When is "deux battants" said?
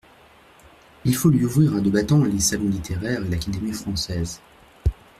1.79-2.23